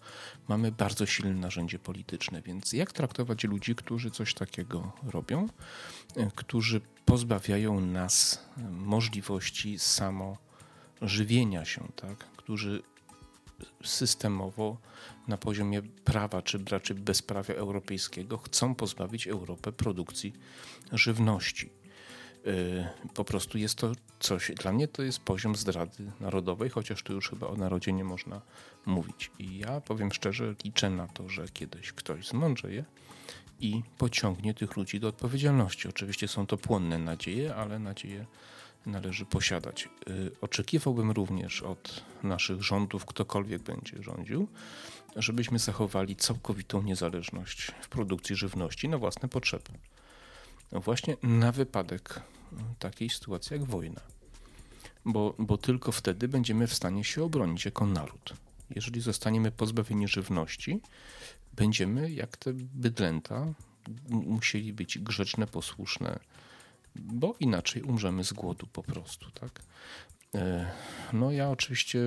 mamy 0.49 0.73
bardzo 0.73 1.07
silne 1.07 1.35
narzędzie 1.35 1.79
polityczne. 1.79 2.43
Więc 2.43 2.73
jak 2.73 2.93
traktować 2.93 3.45
ludzi, 3.45 3.75
którzy 3.75 4.11
coś 4.11 4.35
takiego 4.35 4.93
robią, 5.05 5.49
e, 6.17 6.31
którzy 6.35 6.81
pozbawiają 7.05 7.81
nas 7.81 8.45
możliwości 8.71 9.79
samo 9.79 10.37
żywienia 11.03 11.65
się, 11.65 11.89
tak? 11.97 12.19
którzy 12.19 12.83
systemowo 13.85 14.77
na 15.29 15.37
poziomie 15.37 15.83
prawa, 15.83 16.43
czy 16.43 16.65
raczej 16.71 16.97
bezprawia 16.97 17.55
europejskiego 17.55 18.39
chcą 18.39 18.75
pozbawić 18.75 19.27
Europę 19.27 19.73
produkcji 19.73 20.33
żywności. 20.93 21.80
Y, 22.47 22.87
po 23.15 23.25
prostu 23.25 23.59
jest 23.59 23.75
to 23.75 23.93
coś, 24.21 24.51
dla 24.51 24.73
mnie 24.73 24.89
to 24.89 25.03
jest 25.03 25.21
poziom 25.21 25.57
zdrady 25.57 26.13
narodowej, 26.21 26.71
chociaż 26.71 27.03
tu 27.03 27.13
już 27.13 27.31
chyba 27.31 27.47
o 27.47 27.57
narodzie 27.57 27.93
nie 27.93 28.05
można 28.05 28.41
mówić. 28.87 29.31
I 29.39 29.59
ja 29.59 29.81
powiem 29.81 30.13
szczerze, 30.13 30.55
liczę 30.65 30.91
na 30.91 31.07
to, 31.07 31.29
że 31.29 31.49
kiedyś 31.49 31.93
ktoś 31.93 32.29
zmądrzeje 32.29 32.85
i 33.61 33.83
pociągnie 33.99 34.55
tych 34.55 34.77
ludzi 34.77 35.01
do 35.01 35.09
odpowiedzialności. 35.09 35.89
Oczywiście 35.89 36.29
są 36.29 36.47
to 36.47 36.57
płonne 36.57 36.99
nadzieje, 36.99 37.55
ale 37.55 37.79
nadzieje 37.79 38.27
należy 38.87 39.25
posiadać. 39.25 39.89
Y, 40.09 40.31
oczekiwałbym 40.41 41.11
również 41.11 41.63
od 41.63 42.05
naszych 42.23 42.63
rządów, 42.63 43.07
ktokolwiek 43.07 43.63
będzie 43.63 44.03
rządził, 44.03 44.49
żebyśmy 45.17 45.59
zachowali 45.59 46.17
całkowitą 46.17 46.83
niezależność 46.83 47.73
w 47.81 47.89
produkcji 47.89 48.37
żywności 48.37 48.89
na 48.89 48.99
własne 48.99 49.29
potrzeby. 49.29 49.71
No 50.73 50.81
właśnie 50.81 51.17
na 51.23 51.53
wypadek 51.53 52.23
takiej 52.79 53.11
sytuacji 53.11 53.55
jak 53.55 53.65
wojna. 53.65 54.01
Bo, 55.05 55.35
bo 55.39 55.59
tylko 55.59 55.93
wtedy 55.93 56.29
będziemy 56.29 56.67
w 56.67 56.75
stanie 56.75 57.05
się 57.05 57.25
obronić 57.25 57.65
jako 57.65 57.87
naród. 57.87 58.33
Jeżeli 58.75 59.01
zostaniemy 59.01 59.51
pozbawieni 59.51 60.09
żywności, 60.09 60.81
będziemy 61.53 62.11
jak 62.11 62.37
te 62.37 62.53
bydlęta 62.55 63.55
musieli 64.09 64.73
być 64.73 64.99
grzeczne, 64.99 65.47
posłuszne, 65.47 66.19
bo 66.95 67.35
inaczej 67.41 67.83
umrzemy 67.83 68.25
z 68.25 68.33
głodu 68.33 68.67
po 68.67 68.83
prostu, 68.83 69.31
tak? 69.31 69.63
E, 70.35 70.71
no 71.13 71.31
ja 71.31 71.51
oczywiście 71.51 72.01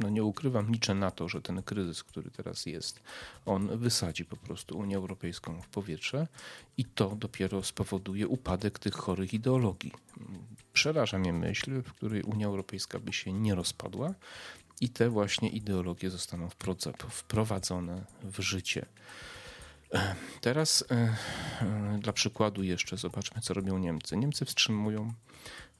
no 0.00 0.08
nie 0.08 0.24
ukrywam, 0.24 0.72
liczę 0.72 0.94
na 0.94 1.10
to, 1.10 1.28
że 1.28 1.42
ten 1.42 1.62
kryzys, 1.62 2.04
który 2.04 2.30
teraz 2.30 2.66
jest, 2.66 3.00
on 3.46 3.78
wysadzi 3.78 4.24
po 4.24 4.36
prostu 4.36 4.78
Unię 4.78 4.96
Europejską 4.96 5.62
w 5.62 5.68
powietrze 5.68 6.26
i 6.76 6.84
to 6.84 7.16
dopiero 7.16 7.62
spowoduje 7.62 8.28
upadek 8.28 8.78
tych 8.78 8.94
chorych 8.94 9.34
ideologii. 9.34 9.92
Przeraża 10.72 11.18
mnie 11.18 11.32
myśl, 11.32 11.82
w 11.82 11.92
której 11.92 12.22
Unia 12.22 12.46
Europejska 12.46 12.98
by 12.98 13.12
się 13.12 13.32
nie 13.32 13.54
rozpadła 13.54 14.14
i 14.80 14.88
te 14.88 15.10
właśnie 15.10 15.48
ideologie 15.48 16.10
zostaną 16.10 16.48
wprowadzone 17.10 18.04
w 18.22 18.40
życie. 18.40 18.86
E, 19.94 20.14
teraz 20.40 20.84
e, 20.90 21.16
dla 21.98 22.12
przykładu 22.12 22.62
jeszcze 22.62 22.96
zobaczmy, 22.96 23.40
co 23.40 23.54
robią 23.54 23.78
Niemcy. 23.78 24.16
Niemcy 24.16 24.44
wstrzymują 24.44 25.12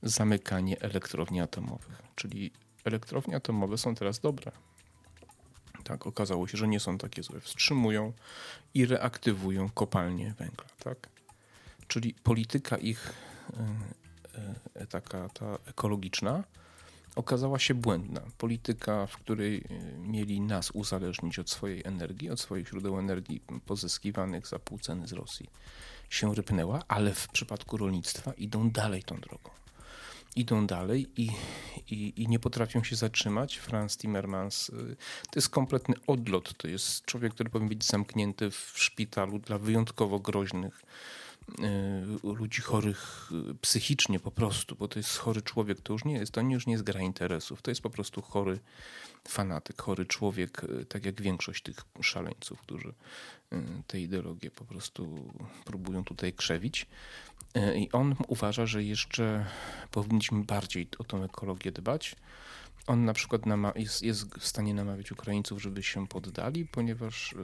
zamykanie 0.02 0.80
elektrowni 0.80 1.40
atomowych. 1.40 2.02
Czyli 2.14 2.50
elektrownie 2.84 3.36
atomowe 3.36 3.78
są 3.78 3.94
teraz 3.94 4.20
dobre. 4.20 4.52
Tak, 5.84 6.06
okazało 6.06 6.48
się, 6.48 6.58
że 6.58 6.68
nie 6.68 6.80
są 6.80 6.98
takie 6.98 7.22
złe. 7.22 7.40
Wstrzymują 7.40 8.12
i 8.74 8.86
reaktywują 8.86 9.70
kopalnie 9.70 10.34
węgla. 10.38 10.66
Tak? 10.78 11.08
czyli 11.90 12.14
polityka 12.14 12.76
ich 12.76 13.12
taka 14.88 15.28
ta 15.28 15.58
ekologiczna 15.66 16.44
okazała 17.16 17.58
się 17.58 17.74
błędna. 17.74 18.20
Polityka, 18.38 19.06
w 19.06 19.16
której 19.16 19.64
mieli 19.98 20.40
nas 20.40 20.70
uzależnić 20.70 21.38
od 21.38 21.50
swojej 21.50 21.82
energii, 21.84 22.30
od 22.30 22.40
swoich 22.40 22.68
źródeł 22.68 22.98
energii 22.98 23.42
pozyskiwanych 23.66 24.46
za 24.46 24.58
pół 24.58 24.78
ceny 24.78 25.06
z 25.06 25.12
Rosji, 25.12 25.50
się 26.10 26.34
rypnęła, 26.34 26.82
ale 26.88 27.14
w 27.14 27.28
przypadku 27.28 27.76
rolnictwa 27.76 28.32
idą 28.32 28.70
dalej 28.70 29.02
tą 29.02 29.20
drogą 29.20 29.50
idą 30.36 30.66
dalej 30.66 31.06
i, 31.16 31.30
i, 31.90 32.22
i, 32.22 32.28
nie 32.28 32.38
potrafią 32.38 32.84
się 32.84 32.96
zatrzymać. 32.96 33.56
Franz 33.56 33.96
Timmermans 33.96 34.68
y, 34.68 34.96
to 35.30 35.38
jest 35.38 35.48
kompletny 35.48 35.94
odlot. 36.06 36.56
To 36.56 36.68
jest 36.68 37.04
człowiek, 37.04 37.34
który 37.34 37.50
powinien 37.50 37.68
być 37.68 37.84
zamknięty 37.84 38.50
w 38.50 38.72
szpitalu 38.74 39.38
dla 39.38 39.58
wyjątkowo 39.58 40.18
groźnych 40.18 40.82
ludzi 42.22 42.62
chorych 42.62 43.30
y, 43.50 43.54
psychicznie 43.54 44.20
po 44.20 44.30
prostu, 44.30 44.76
bo 44.76 44.88
to 44.88 44.98
jest 44.98 45.16
chory 45.16 45.42
człowiek, 45.42 45.80
to 45.80 45.92
już 45.92 46.04
nie 46.04 46.14
jest, 46.14 46.32
to 46.32 46.40
już 46.40 46.66
nie 46.66 46.72
jest 46.72 46.84
gra 46.84 47.00
interesów, 47.00 47.62
to 47.62 47.70
jest 47.70 47.80
po 47.80 47.90
prostu 47.90 48.22
chory 48.22 48.58
fanatyk, 49.28 49.82
chory 49.82 50.06
człowiek, 50.06 50.62
tak 50.88 51.04
jak 51.04 51.22
większość 51.22 51.62
tych 51.62 51.76
szaleńców, 52.00 52.60
którzy 52.60 52.94
te 53.86 54.00
ideologie 54.00 54.50
po 54.50 54.64
prostu 54.64 55.32
próbują 55.64 56.04
tutaj 56.04 56.32
krzewić. 56.32 56.86
I 57.76 57.92
on 57.92 58.14
uważa, 58.28 58.66
że 58.66 58.84
jeszcze 58.84 59.46
powinniśmy 59.90 60.44
bardziej 60.44 60.88
o 60.98 61.04
tą 61.04 61.24
ekologię 61.24 61.72
dbać. 61.72 62.16
On 62.86 63.04
na 63.04 63.12
przykład 63.12 63.42
jest, 63.76 64.02
jest, 64.02 64.34
w 64.38 64.46
stanie 64.46 64.74
namawiać 64.74 65.12
Ukraińców, 65.12 65.62
żeby 65.62 65.82
się 65.82 66.08
poddali, 66.08 66.66
ponieważ 66.66 67.32
y, 67.32 67.36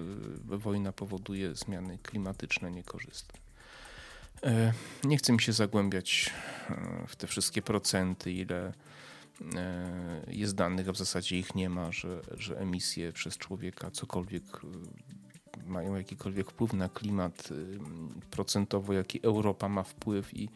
wojna 0.59 0.93
powoduje 0.93 1.55
zmiany 1.55 1.99
klimatyczne 1.99 2.71
niekorzystne. 2.71 3.46
E, 4.43 4.73
nie 5.05 5.16
chcę 5.16 5.33
mi 5.33 5.40
się 5.40 5.52
zagłębiać 5.52 6.31
e, 6.71 7.07
w 7.07 7.16
te 7.16 7.26
wszystkie 7.26 7.62
procenty, 7.62 8.33
ile 8.33 8.73
jest 10.28 10.55
danych, 10.55 10.88
a 10.88 10.93
w 10.93 10.97
zasadzie 10.97 11.38
ich 11.38 11.55
nie 11.55 11.71
ma, 11.71 11.93
że, 11.93 12.21
że 12.37 12.59
emisje 12.59 13.12
przez 13.12 13.38
człowieka 13.38 13.90
cokolwiek 13.90 14.45
mają 15.66 15.97
jakikolwiek 15.97 16.50
wpływ 16.50 16.73
na 16.73 16.88
klimat 16.88 17.49
procentowo, 18.31 18.93
jaki 18.93 19.21
Europa 19.23 19.69
ma 19.69 19.83
wpływ 19.83 20.37
i 20.37 20.49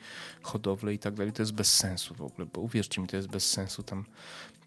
hodowlę 0.42 0.94
i 0.94 0.98
tak 0.98 1.14
dalej, 1.14 1.32
to 1.32 1.42
jest 1.42 1.52
bez 1.52 1.76
sensu 1.76 2.14
w 2.14 2.22
ogóle, 2.22 2.46
bo 2.52 2.60
uwierzcie 2.60 3.00
mi, 3.00 3.08
to 3.08 3.16
jest 3.16 3.28
bez 3.28 3.50
sensu, 3.50 3.82
tam, 3.82 4.04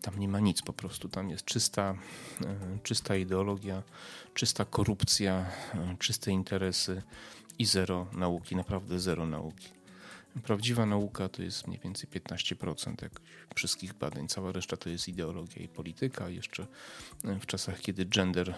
tam 0.01 0.20
nie 0.20 0.27
ma 0.27 0.39
nic 0.39 0.62
po 0.62 0.74
prostu, 0.74 1.10
tam 1.10 1.29
jest 1.29 1.46
czysta, 1.46 1.96
czysta 2.84 3.15
ideologia, 3.15 3.84
czysta 4.34 4.65
korupcja, 4.65 5.46
czyste 6.00 6.32
interesy 6.32 7.01
i 7.60 7.65
zero 7.65 8.07
nauki, 8.13 8.55
naprawdę 8.55 9.00
zero 9.00 9.25
nauki. 9.25 9.69
Prawdziwa 10.43 10.86
nauka 10.86 11.29
to 11.29 11.41
jest 11.43 11.67
mniej 11.67 11.79
więcej 11.79 12.10
15% 12.10 13.03
jak 13.03 13.22
wszystkich 13.55 13.93
badań. 13.93 14.27
Cała 14.27 14.51
reszta 14.51 14.77
to 14.77 14.89
jest 14.89 15.07
ideologia 15.07 15.63
i 15.63 15.67
polityka. 15.67 16.29
Jeszcze 16.29 16.67
e, 17.25 17.39
w 17.39 17.45
czasach, 17.45 17.79
kiedy 17.79 18.05
gender 18.05 18.53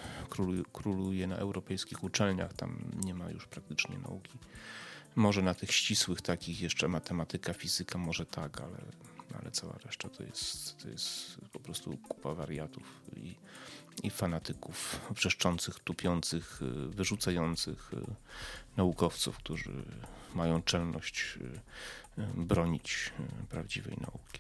króluje 0.73 1.27
na 1.27 1.35
europejskich 1.35 2.03
uczelniach, 2.03 2.53
tam 2.53 2.91
nie 3.03 3.13
ma 3.13 3.29
już 3.29 3.47
praktycznie 3.47 3.97
nauki. 3.97 4.37
Może 5.15 5.41
na 5.41 5.53
tych 5.53 5.71
ścisłych 5.71 6.21
takich 6.21 6.61
jeszcze 6.61 6.87
matematyka, 6.87 7.53
fizyka, 7.53 7.97
może 7.97 8.25
tak, 8.25 8.61
ale, 8.61 8.77
ale 9.41 9.51
cała 9.51 9.77
reszta 9.85 10.09
to 10.09 10.23
jest, 10.23 10.77
to 10.77 10.89
jest 10.89 11.37
po 11.51 11.59
prostu 11.59 11.97
kupa 11.97 12.33
wariatów 12.33 12.83
i, 13.15 13.35
i 14.03 14.09
fanatyków 14.09 15.01
wrzeszczących, 15.09 15.79
tupiących, 15.79 16.59
e, 16.61 16.89
wyrzucających 16.89 17.91
e, 17.93 18.15
naukowców, 18.77 19.37
którzy 19.37 19.71
mają 20.35 20.61
czelność 20.61 21.39
bronić 22.35 23.13
prawdziwej 23.50 23.98
nauki. 24.01 24.39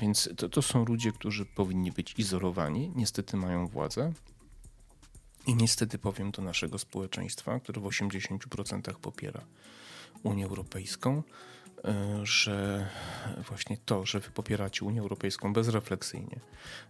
Więc 0.00 0.28
to, 0.36 0.48
to 0.48 0.62
są 0.62 0.84
ludzie, 0.84 1.12
którzy 1.12 1.46
powinni 1.46 1.92
być 1.92 2.14
izolowani, 2.18 2.92
niestety 2.96 3.36
mają 3.36 3.66
władzę. 3.66 4.12
I 5.46 5.54
niestety 5.54 5.98
powiem 5.98 6.30
do 6.30 6.42
naszego 6.42 6.78
społeczeństwa, 6.78 7.60
które 7.60 7.80
w 7.80 7.84
80% 7.84 8.94
popiera 8.94 9.44
Unię 10.22 10.44
Europejską, 10.44 11.22
że 12.22 12.88
właśnie 13.48 13.76
to, 13.76 14.06
że 14.06 14.20
wy 14.20 14.30
popieracie 14.30 14.84
Unię 14.84 15.00
Europejską 15.00 15.52
bezrefleksyjnie, 15.52 16.40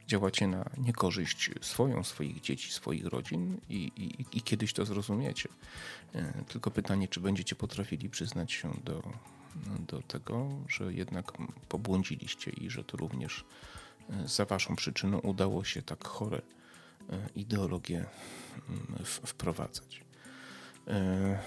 działacie 0.06 0.46
na 0.46 0.70
niekorzyść 0.78 1.50
swoją, 1.60 2.04
swoich 2.04 2.40
dzieci, 2.40 2.72
swoich 2.72 3.06
rodzin 3.06 3.60
i, 3.68 3.92
i, 3.96 4.38
i 4.38 4.42
kiedyś 4.42 4.72
to 4.72 4.84
zrozumiecie. 4.84 5.48
E, 6.14 6.44
tylko 6.48 6.70
pytanie, 6.70 7.08
czy 7.08 7.20
będziecie 7.20 7.56
potrafili 7.56 8.10
przyznać 8.10 8.52
się 8.52 8.70
do 8.84 9.02
do 9.88 10.02
tego, 10.02 10.48
że 10.68 10.92
jednak 10.92 11.32
pobłądziliście 11.68 12.50
i 12.50 12.70
że 12.70 12.84
to 12.84 12.96
również 12.96 13.44
e, 14.10 14.28
za 14.28 14.44
waszą 14.44 14.76
przyczyną 14.76 15.18
udało 15.18 15.64
się 15.64 15.82
tak 15.82 16.04
chore 16.04 16.42
e, 17.10 17.28
ideologie 17.34 18.06
mm, 18.68 19.04
wprowadzać. 19.04 20.05
E, 20.88 21.38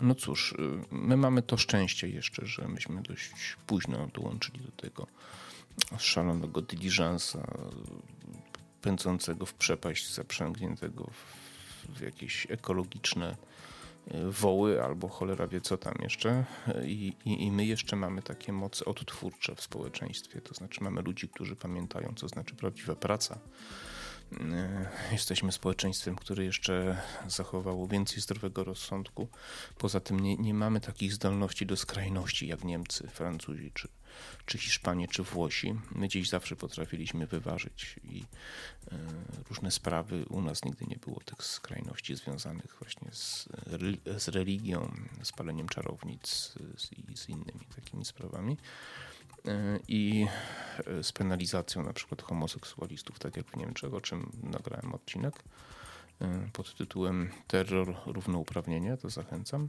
no 0.00 0.14
cóż, 0.14 0.54
my 0.90 1.16
mamy 1.16 1.42
to 1.42 1.56
szczęście 1.56 2.08
jeszcze, 2.08 2.46
że 2.46 2.68
myśmy 2.68 3.02
dość 3.02 3.56
późno 3.66 4.08
dołączyli 4.14 4.60
do 4.60 4.72
tego 4.72 5.06
szalonego 5.98 6.62
diligensa 6.62 7.46
pędzącego 8.82 9.46
w 9.46 9.54
przepaść, 9.54 10.14
zaprzęgniętego 10.14 11.10
w, 11.96 12.00
jakieś 12.00 12.46
ekologiczne 12.50 13.36
woły 14.30 14.82
albo 14.82 15.08
cholera 15.08 15.46
wie 15.46 15.60
co 15.60 15.76
tam 15.76 15.94
jeszcze 16.02 16.44
I, 16.86 17.12
i, 17.24 17.44
i, 17.44 17.50
my 17.50 17.66
jeszcze 17.66 17.96
mamy 17.96 18.22
takie 18.22 18.52
moce 18.52 18.84
odtwórcze 18.84 19.54
w 19.54 19.60
społeczeństwie, 19.60 20.40
to 20.40 20.54
znaczy 20.54 20.84
mamy 20.84 21.02
ludzi, 21.02 21.28
którzy 21.28 21.56
pamiętają 21.56 22.12
co 22.16 22.28
znaczy 22.28 22.54
prawdziwa 22.54 22.96
praca. 22.96 23.38
E, 24.32 24.86
jesteśmy 25.12 25.52
społeczeństwem, 25.52 26.16
które 26.16 26.44
jeszcze 26.44 27.02
zachowało 27.28 27.88
więcej 27.88 28.20
zdrowego 28.20 28.64
rozsądku. 28.64 29.28
Poza 29.78 30.00
tym 30.00 30.20
nie, 30.20 30.36
nie 30.36 30.54
mamy 30.54 30.80
takich 30.80 31.12
zdolności 31.12 31.66
do 31.66 31.76
skrajności 31.76 32.46
jak 32.46 32.64
Niemcy, 32.64 33.08
Francuzi 33.08 33.70
czy, 33.74 33.88
czy 34.46 34.58
Hiszpanie, 34.58 35.08
czy 35.08 35.22
Włosi. 35.22 35.74
My 35.90 36.06
gdzieś 36.08 36.28
zawsze 36.28 36.56
potrafiliśmy 36.56 37.26
wyważyć 37.26 37.96
i 38.04 38.24
e, 38.92 38.96
różne 39.48 39.70
sprawy. 39.70 40.24
U 40.28 40.40
nas 40.40 40.64
nigdy 40.64 40.86
nie 40.86 40.96
było 40.96 41.20
tych 41.20 41.44
skrajności 41.44 42.16
związanych 42.16 42.76
właśnie 42.78 43.08
z, 43.12 43.48
z 44.18 44.28
religią, 44.28 44.94
z 45.22 45.32
paleniem 45.32 45.68
czarownic 45.68 46.54
z, 46.76 46.92
i 46.92 47.16
z 47.16 47.28
innymi 47.28 47.66
takimi 47.76 48.04
sprawami 48.04 48.56
i 49.88 50.26
z 51.02 51.12
penalizacją 51.12 51.82
na 51.82 51.92
przykład 51.92 52.22
homoseksualistów, 52.22 53.18
tak 53.18 53.36
jak 53.36 53.46
w 53.46 53.56
Niemczech, 53.56 53.94
o 53.94 54.00
czym 54.00 54.32
nagrałem 54.42 54.94
odcinek 54.94 55.34
e, 56.20 56.48
pod 56.52 56.74
tytułem 56.74 57.30
Terror, 57.46 57.96
równouprawnienie, 58.06 58.96
to 58.96 59.10
zachęcam. 59.10 59.68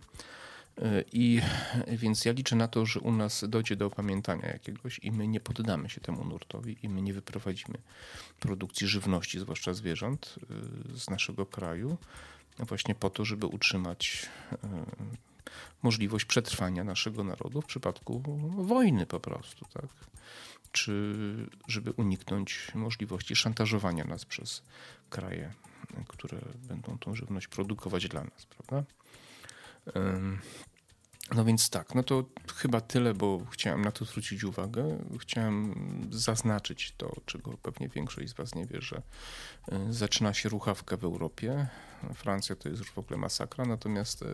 I 1.11 1.41
więc 1.87 2.25
ja 2.25 2.31
liczę 2.31 2.55
na 2.55 2.67
to, 2.67 2.85
że 2.85 2.99
u 2.99 3.11
nas 3.11 3.45
dojdzie 3.47 3.75
do 3.75 3.85
opamiętania 3.85 4.47
jakiegoś 4.47 4.99
i 5.03 5.11
my 5.11 5.27
nie 5.27 5.39
poddamy 5.39 5.89
się 5.89 6.01
temu 6.01 6.25
nurtowi 6.25 6.77
i 6.83 6.89
my 6.89 7.01
nie 7.01 7.13
wyprowadzimy 7.13 7.77
produkcji 8.39 8.87
żywności, 8.87 9.39
zwłaszcza 9.39 9.73
zwierząt, 9.73 10.35
y, 10.93 10.97
z 10.97 11.09
naszego 11.09 11.45
kraju, 11.45 11.97
właśnie 12.59 12.95
po 12.95 13.09
to, 13.09 13.25
żeby 13.25 13.45
utrzymać 13.45 14.29
y, 14.53 14.57
możliwość 15.83 16.25
przetrwania 16.25 16.83
naszego 16.83 17.23
narodu 17.23 17.61
w 17.61 17.65
przypadku 17.65 18.23
wojny 18.57 19.05
po 19.05 19.19
prostu, 19.19 19.65
tak? 19.73 19.87
Czy 20.71 21.15
żeby 21.67 21.91
uniknąć 21.91 22.71
możliwości 22.75 23.35
szantażowania 23.35 24.03
nas 24.03 24.25
przez 24.25 24.63
kraje, 25.09 25.53
które 26.07 26.37
będą 26.55 26.97
tą 26.97 27.15
żywność 27.15 27.47
produkować 27.47 28.07
dla 28.07 28.23
nas, 28.23 28.45
prawda? 28.45 28.83
No 31.33 31.45
więc 31.45 31.69
tak, 31.69 31.95
no 31.95 32.03
to 32.03 32.25
chyba 32.55 32.81
tyle, 32.81 33.13
bo 33.13 33.41
chciałem 33.51 33.81
na 33.81 33.91
to 33.91 34.05
zwrócić 34.05 34.43
uwagę. 34.43 34.97
Chciałem 35.19 35.75
zaznaczyć 36.11 36.93
to, 36.97 37.15
czego 37.25 37.57
pewnie 37.57 37.89
większość 37.89 38.29
z 38.29 38.33
Was 38.33 38.55
nie 38.55 38.65
wie, 38.65 38.81
że 38.81 39.01
e, 39.71 39.93
zaczyna 39.93 40.33
się 40.33 40.49
ruchawka 40.49 40.97
w 40.97 41.03
Europie. 41.03 41.67
Francja 42.13 42.55
to 42.55 42.69
jest 42.69 42.81
już 42.81 42.91
w 42.91 42.97
ogóle 42.97 43.17
masakra, 43.19 43.65
natomiast 43.65 44.21
e, 44.21 44.25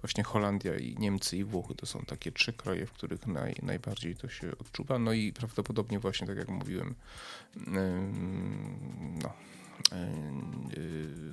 właśnie 0.00 0.24
Holandia 0.24 0.76
i 0.76 0.96
Niemcy 0.98 1.36
i 1.36 1.44
Włochy 1.44 1.74
to 1.74 1.86
są 1.86 2.00
takie 2.00 2.32
trzy 2.32 2.52
kraje, 2.52 2.86
w 2.86 2.92
których 2.92 3.26
naj, 3.26 3.54
najbardziej 3.62 4.16
to 4.16 4.28
się 4.28 4.50
odczuwa. 4.58 4.98
No 4.98 5.12
i 5.12 5.32
prawdopodobnie 5.32 5.98
właśnie 5.98 6.26
tak 6.26 6.36
jak 6.36 6.48
mówiłem, 6.48 6.94
no, 9.22 9.32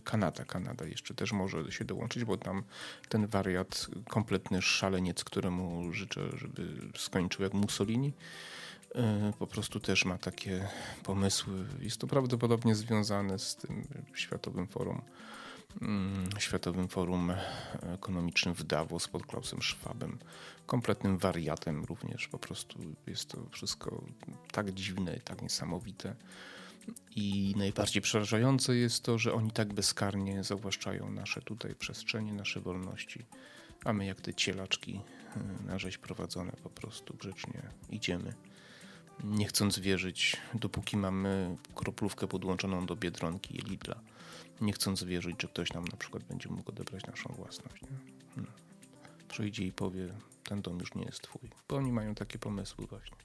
Kanada. 0.03 0.45
Kanada 0.45 0.86
jeszcze 0.86 1.13
też 1.13 1.32
może 1.32 1.71
się 1.71 1.86
dołączyć, 1.86 2.25
bo 2.25 2.38
tam 2.38 2.63
ten 3.10 3.27
wariat, 3.27 3.88
kompletny 4.10 4.62
szaleniec, 4.62 5.23
któremu 5.23 5.93
życzę, 5.93 6.38
żeby 6.38 6.67
skończył 6.97 7.43
jak 7.43 7.53
Mussolini, 7.53 8.13
e, 8.95 9.34
po 9.39 9.47
prostu 9.47 9.79
też 9.79 10.06
ma 10.06 10.17
takie 10.17 10.67
pomysły. 11.03 11.65
Jest 11.79 11.97
to 11.97 12.08
prawdopodobnie 12.08 12.75
związane 12.75 13.39
z 13.39 13.56
tym 13.56 13.88
Światowym 14.13 14.67
Forum 14.67 15.01
mm, 15.82 16.29
Światowym 16.39 16.88
Forum 16.88 17.34
Ekonomicznym 17.93 18.56
w 18.56 18.63
Davos 18.63 19.08
pod 19.08 19.25
Klausem 19.25 19.62
Schwabem. 19.62 20.19
Kompletnym 20.65 21.17
wariatem 21.17 21.84
również. 21.84 22.27
Po 22.27 22.39
prostu 22.39 22.79
jest 23.08 23.29
to 23.29 23.38
wszystko 23.51 24.03
tak 24.51 24.73
dziwne, 24.73 25.19
tak 25.19 25.41
niesamowite. 25.41 26.15
I 27.15 27.54
najbardziej 27.58 28.02
przerażające 28.02 28.76
jest 28.76 29.04
to, 29.04 29.17
że 29.17 29.34
oni 29.34 29.52
tak 29.52 29.74
bezkarnie 29.74 30.43
zawłaszczają 30.43 31.12
nasze 31.12 31.41
tutaj 31.41 31.76
przestrzenie, 31.76 32.34
nasze 32.34 32.60
wolności, 32.60 33.26
a 33.86 33.93
my 33.93 34.06
jak 34.06 34.22
te 34.22 34.34
cielaczki 34.34 35.00
y, 35.62 35.63
na 35.65 35.80
rzeź 35.80 35.98
prowadzone 35.98 36.52
po 36.63 36.69
prostu 36.69 37.13
grzecznie 37.13 37.62
idziemy. 37.89 38.34
Nie 39.24 39.46
chcąc 39.46 39.80
wierzyć, 39.80 40.38
dopóki 40.54 40.98
mamy 40.98 41.58
kroplówkę 41.76 42.28
podłączoną 42.28 42.86
do 42.86 42.96
Biedronki 42.96 43.56
i 43.56 43.62
Lidla, 43.62 44.00
nie 44.62 44.74
chcąc 44.74 45.04
wierzyć, 45.04 45.41
że 45.41 45.48
ktoś 45.48 45.74
nam 45.74 45.86
na 45.86 45.98
przykład 45.98 46.24
będzie 46.24 46.50
mógł 46.50 46.69
odebrać 46.72 47.06
naszą 47.06 47.34
własność. 47.34 47.82
Nie? 47.82 47.98
Hmm. 48.36 48.54
Przyjdzie 49.28 49.65
i 49.65 49.72
powie, 49.72 50.13
ten 50.43 50.62
dom 50.62 50.80
już 50.80 50.96
nie 50.96 51.04
jest 51.04 51.22
twój, 51.22 51.50
bo 51.69 51.76
oni 51.76 51.91
mają 51.91 52.15
takie 52.15 52.39
pomysły 52.39 52.88
właśnie. 52.88 53.17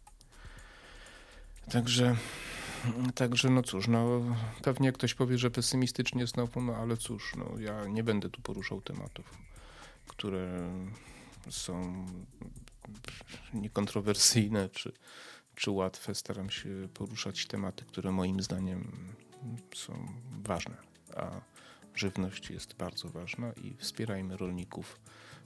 Także 1.71 2.17
Także 3.15 3.51
no 3.51 3.63
cóż, 3.63 3.89
no 3.89 4.23
pewnie 4.63 4.93
ktoś 4.93 5.15
powie, 5.15 5.39
że 5.39 5.51
pesymistycznie 5.51 6.27
znowu, 6.27 6.63
no 6.63 6.77
ale 6.77 6.97
cóż, 6.97 7.33
no 7.37 7.59
ja 7.59 7.87
nie 7.87 8.05
będę 8.05 8.31
tu 8.31 8.41
poruszał 8.41 8.81
tematów, 8.81 9.39
które 10.07 10.71
są 11.51 12.07
niekontrowersyjne 13.55 14.69
czy, 14.69 14.93
czy 15.55 15.71
łatwe. 15.71 16.15
Staram 16.15 16.51
się 16.51 16.89
poruszać 16.95 17.47
tematy, 17.47 17.85
które 17.85 18.13
moim 18.13 18.43
zdaniem 18.43 18.93
są 19.75 20.09
ważne, 20.43 20.77
a 21.17 21.31
żywność 21.95 22.51
jest 22.51 22.75
bardzo 22.75 23.09
ważna 23.09 23.53
i 23.53 23.75
wspierajmy 23.79 24.37
rolników 24.37 25.01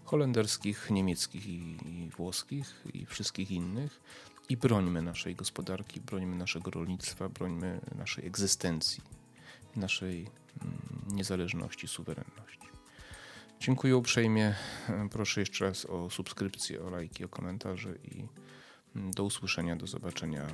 holenderskich, 0.04 0.90
niemieckich 0.90 1.46
i, 1.46 1.76
i 1.86 2.10
włoskich 2.10 2.82
i 2.94 3.06
wszystkich 3.06 3.50
innych 3.50 4.00
i 4.48 4.56
brońmy 4.56 5.02
naszej 5.02 5.34
gospodarki, 5.34 6.00
brońmy 6.00 6.36
naszego 6.36 6.70
rolnictwa, 6.70 7.28
brońmy 7.28 7.80
naszej 7.98 8.26
egzystencji, 8.26 9.02
naszej 9.76 10.18
mm, 10.62 10.78
niezależności, 11.12 11.88
suwerenności. 11.88 12.68
Dziękuję 13.60 13.96
uprzejmie. 13.96 14.54
Proszę 15.10 15.40
jeszcze 15.40 15.64
raz 15.64 15.86
o 15.86 16.10
subskrypcję, 16.10 16.82
o 16.82 16.90
lajki, 16.90 17.24
o 17.24 17.28
komentarze 17.28 17.94
i 18.04 18.26
mm, 18.96 19.10
do 19.10 19.24
usłyszenia, 19.24 19.76
do 19.76 19.86
zobaczenia 19.86 20.46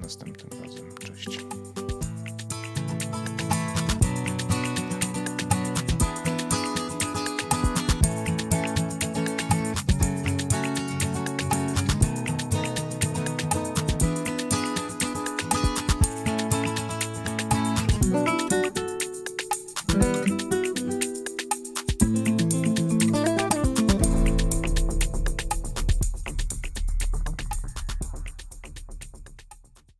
następnym 0.00 0.62
razem. 0.62 0.94
Cześć. 0.94 1.38